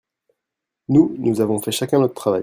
[0.89, 2.39] Nous, nous avons fait chacun notre travail.